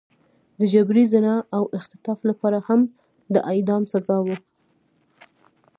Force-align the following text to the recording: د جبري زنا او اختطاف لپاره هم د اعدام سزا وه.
د 0.59 0.61
جبري 0.73 1.03
زنا 1.13 1.35
او 1.57 1.63
اختطاف 1.77 2.19
لپاره 2.29 2.57
هم 2.67 2.79
د 3.33 3.35
اعدام 3.51 3.83
سزا 3.93 4.17
وه. 4.25 4.37